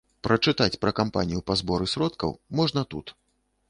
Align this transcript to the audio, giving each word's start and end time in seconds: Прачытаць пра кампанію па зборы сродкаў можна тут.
Прачытаць 0.27 0.79
пра 0.85 0.93
кампанію 1.01 1.43
па 1.51 1.59
зборы 1.63 1.93
сродкаў 1.95 2.37
можна 2.63 2.81
тут. 2.97 3.19